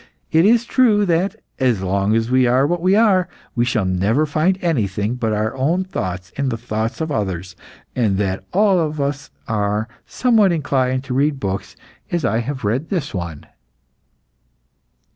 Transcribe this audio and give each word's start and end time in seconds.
It 0.31 0.47
is 0.47 0.65
true 0.65 1.05
that, 1.05 1.35
as 1.59 1.83
long 1.83 2.15
as 2.15 2.31
we 2.31 2.47
are 2.47 2.65
what 2.65 2.81
we 2.81 2.95
are, 2.95 3.27
we 3.53 3.63
shall 3.65 3.85
never 3.85 4.25
find 4.25 4.57
anything 4.59 5.13
but 5.13 5.31
our 5.31 5.55
own 5.55 5.83
thoughts 5.83 6.31
in 6.31 6.49
the 6.49 6.57
thoughts 6.57 7.01
of 7.01 7.11
others, 7.11 7.55
and 7.95 8.17
that 8.17 8.43
all 8.51 8.79
of 8.79 8.99
us 8.99 9.29
are 9.47 9.87
somewhat 10.07 10.51
inclined 10.51 11.03
to 11.03 11.13
read 11.13 11.39
books 11.39 11.75
as 12.11 12.25
I 12.25 12.39
have 12.39 12.63
read 12.63 12.89
this 12.89 13.13
one." 13.13 13.45